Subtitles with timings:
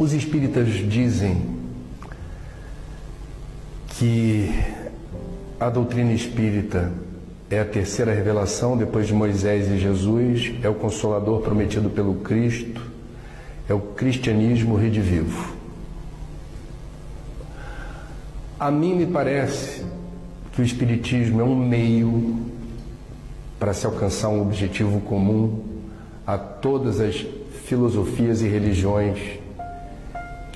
[0.00, 1.42] Os espíritas dizem
[3.90, 4.48] que
[5.60, 6.90] a doutrina espírita
[7.50, 12.80] é a terceira revelação depois de Moisés e Jesus, é o consolador prometido pelo Cristo,
[13.68, 15.54] é o cristianismo redivivo.
[18.58, 19.84] A mim me parece
[20.54, 22.40] que o Espiritismo é um meio
[23.58, 25.62] para se alcançar um objetivo comum
[26.26, 27.22] a todas as
[27.66, 29.39] filosofias e religiões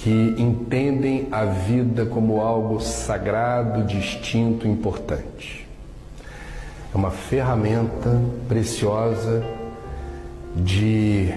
[0.04, 5.66] que entendem a vida como algo sagrado, distinto, importante.
[6.92, 9.42] É uma ferramenta preciosa
[10.54, 11.32] de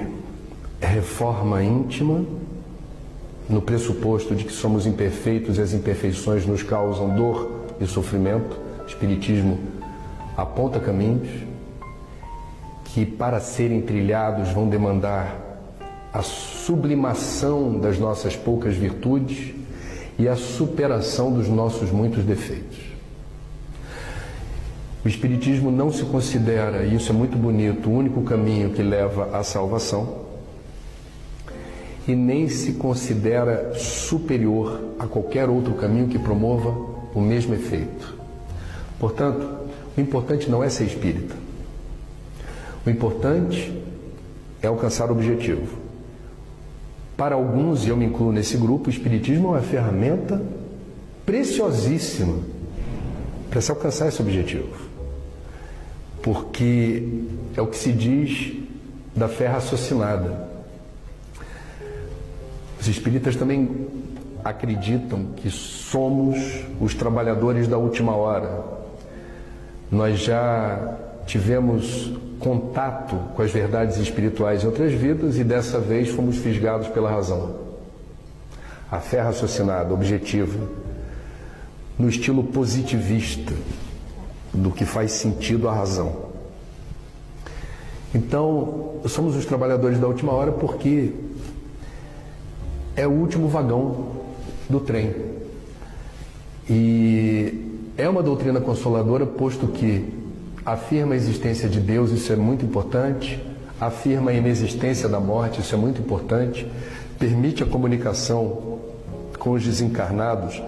[0.82, 2.26] reforma íntima
[3.48, 7.50] no pressuposto de que somos imperfeitos e as imperfeições nos causam dor
[7.80, 9.60] e sofrimento, o Espiritismo
[10.36, 11.30] aponta caminhos
[12.84, 15.47] que, para serem trilhados, vão demandar
[16.14, 19.54] a sublimação das nossas poucas virtudes
[20.18, 22.80] e a superação dos nossos muitos defeitos.
[25.06, 29.38] O Espiritismo não se considera, e isso é muito bonito, o único caminho que leva
[29.38, 30.26] à salvação
[32.08, 36.70] e nem se considera superior a qualquer outro caminho que promova
[37.14, 38.16] o mesmo efeito.
[39.00, 39.48] Portanto,
[39.98, 41.36] o importante não é ser espírita.
[42.86, 43.82] O importante
[44.62, 45.87] é alcançar o objetivo.
[47.18, 50.40] Para alguns, e eu me incluo nesse grupo, o Espiritismo é uma ferramenta
[51.26, 52.38] preciosíssima
[53.50, 54.70] para se alcançar esse objetivo.
[56.22, 57.24] Porque
[57.56, 58.54] é o que se diz
[59.16, 60.48] da fé raciocinada.
[62.80, 63.88] Os espíritas também
[64.44, 66.38] acreditam que somos
[66.80, 68.64] os trabalhadores da última hora.
[69.92, 70.98] Nós já
[71.28, 77.12] tivemos contato com as verdades espirituais em outras vidas e dessa vez fomos fisgados pela
[77.12, 77.58] razão.
[78.90, 80.58] A fé raciocinada, objetiva,
[82.00, 83.54] no estilo positivista
[84.54, 86.28] do que faz sentido à razão.
[88.16, 91.12] Então, somos os trabalhadores da última hora porque
[92.96, 94.08] é o último vagão
[94.70, 95.14] do trem.
[96.70, 100.27] E é uma doutrina consoladora, posto que
[100.68, 103.42] afirma a existência de Deus, isso é muito importante,
[103.80, 106.70] afirma a inexistência da morte, isso é muito importante,
[107.18, 108.78] permite a comunicação
[109.40, 110.62] com os desencarnados,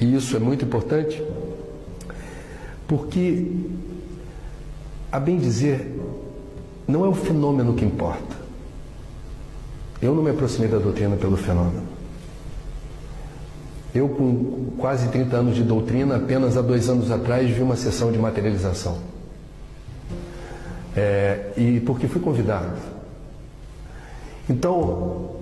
[0.00, 1.22] e isso é muito importante,
[2.88, 3.52] porque,
[5.12, 5.96] a bem dizer,
[6.88, 8.36] não é o fenômeno que importa.
[10.02, 11.97] Eu não me aproximei da doutrina pelo fenômeno.
[13.94, 18.12] Eu, com quase 30 anos de doutrina, apenas há dois anos atrás vi uma sessão
[18.12, 18.98] de materialização.
[20.96, 22.76] É, e porque fui convidado.
[24.48, 25.36] Então,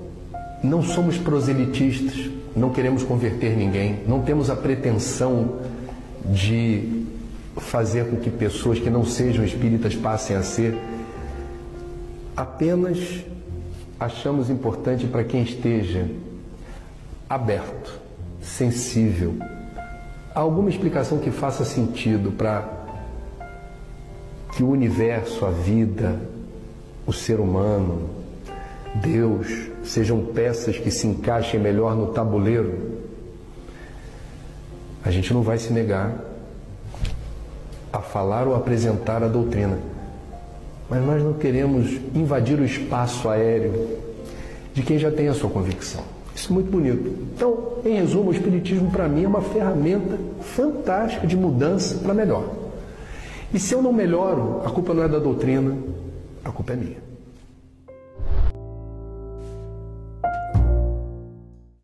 [0.63, 5.61] não somos proselitistas, não queremos converter ninguém, não temos a pretensão
[6.25, 7.07] de
[7.57, 10.77] fazer com que pessoas que não sejam espíritas passem a ser.
[12.37, 13.25] Apenas
[13.99, 16.09] achamos importante para quem esteja
[17.29, 17.99] aberto,
[18.47, 19.35] sensível,
[20.35, 22.65] alguma explicação que faça sentido para
[24.55, 26.19] que o universo, a vida,
[27.07, 28.09] o ser humano,
[28.95, 32.97] Deus sejam peças que se encaixem melhor no tabuleiro,
[35.05, 36.15] a gente não vai se negar
[37.93, 39.79] a falar ou apresentar a doutrina.
[40.89, 43.99] Mas nós não queremos invadir o espaço aéreo
[44.73, 46.16] de quem já tem a sua convicção.
[46.37, 47.09] Isso é muito bonito.
[47.35, 52.45] Então, em resumo, o Espiritismo para mim é uma ferramenta fantástica de mudança para melhor.
[53.55, 55.75] E se eu não melhoro, a culpa não é da doutrina,
[56.45, 57.07] a culpa é minha.